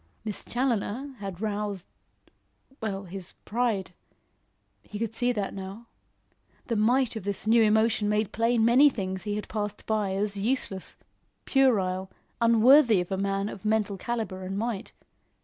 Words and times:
Miss 0.25 0.43
Challoner 0.43 1.13
had 1.19 1.41
roused 1.41 1.85
well, 2.81 3.03
his 3.03 3.33
pride. 3.45 3.93
He 4.81 4.97
could 4.97 5.13
see 5.13 5.31
that 5.31 5.53
now. 5.53 5.85
The 6.65 6.75
might 6.75 7.15
of 7.15 7.23
this 7.23 7.45
new 7.45 7.61
emotion 7.61 8.09
made 8.09 8.31
plain 8.31 8.65
many 8.65 8.89
things 8.89 9.21
he 9.25 9.35
had 9.35 9.47
passed 9.47 9.85
by 9.85 10.15
as 10.15 10.39
useless, 10.39 10.97
puerile, 11.45 12.09
unworthy 12.41 12.99
of 12.99 13.11
a 13.11 13.15
man 13.17 13.47
of 13.47 13.63
mental 13.63 13.95
calibre 13.95 14.39
and 14.43 14.57
might. 14.57 14.91